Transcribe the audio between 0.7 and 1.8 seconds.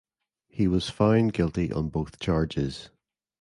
found guilty